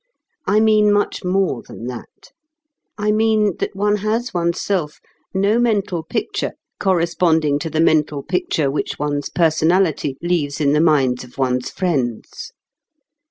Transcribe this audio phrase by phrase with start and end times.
[0.47, 2.31] I mean much more than that.
[2.97, 4.99] I mean that one has one's self
[5.31, 11.23] no mental picture corresponding to the mental picture which one's personality leaves in the minds
[11.23, 12.51] of one's friends.